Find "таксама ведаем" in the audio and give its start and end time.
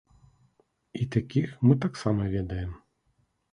1.85-2.75